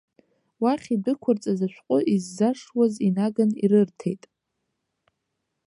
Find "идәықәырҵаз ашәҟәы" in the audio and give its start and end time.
0.95-1.97